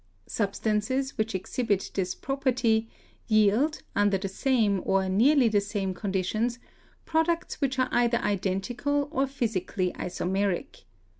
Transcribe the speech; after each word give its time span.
Substances 0.25 1.15
[which 1.15 1.35
ex 1.35 1.57
hibit 1.57 1.93
this 1.93 2.15
property] 2.15 2.89
yield, 3.27 3.83
under 3.95 4.17
the 4.17 4.27
same 4.27 4.81
or 4.83 5.07
nearly 5.07 5.47
the 5.47 5.61
same 5.61 5.93
conditions, 5.93 6.57
products 7.05 7.61
which 7.61 7.77
are 7.77 7.87
either 7.91 8.17
identical 8.17 9.09
or 9.11 9.27
physically 9.27 9.93
isomeric. 9.93 10.85